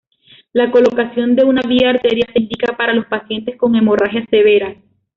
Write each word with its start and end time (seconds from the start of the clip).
La 0.53 0.71
colocación 0.71 1.35
de 1.35 1.43
una 1.43 1.61
vía 1.61 1.91
arterial 1.91 2.27
se 2.33 2.39
indica 2.41 2.75
para 2.75 2.91
los 2.95 3.05
pacientes 3.05 3.55
con 3.55 3.75
hemorragia 3.75 4.25
severas. 4.31 4.77